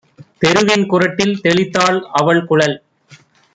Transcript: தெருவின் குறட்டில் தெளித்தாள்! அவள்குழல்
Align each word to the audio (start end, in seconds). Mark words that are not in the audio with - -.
தெருவின் 0.41 0.85
குறட்டில் 0.85 1.35
தெளித்தாள்! 1.41 1.99
அவள்குழல் 2.13 2.77